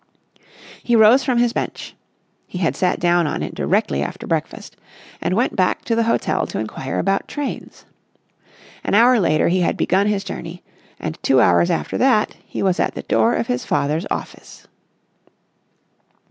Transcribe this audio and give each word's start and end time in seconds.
He 0.81 0.95
rose 0.95 1.23
from 1.23 1.37
his 1.37 1.53
bench—he 1.53 2.57
had 2.57 2.75
sat 2.75 2.99
down 2.99 3.27
on 3.27 3.43
it 3.43 3.53
directly 3.53 4.01
after 4.01 4.25
breakfast—and 4.25 5.35
went 5.35 5.55
back 5.55 5.85
to 5.85 5.95
the 5.95 6.01
hotel 6.05 6.47
to 6.47 6.57
inquire 6.57 6.97
about 6.97 7.27
trains. 7.27 7.85
An 8.83 8.95
hour 8.95 9.19
later 9.19 9.47
he 9.49 9.61
had 9.61 9.77
begun 9.77 10.07
his 10.07 10.23
journey 10.23 10.63
and 10.99 11.21
two 11.21 11.39
hours 11.39 11.69
after 11.69 11.99
that 11.99 12.35
he 12.47 12.63
was 12.63 12.79
at 12.79 12.95
the 12.95 13.03
door 13.03 13.35
of 13.35 13.45
his 13.45 13.63
father's 13.63 14.07
office. 14.09 14.67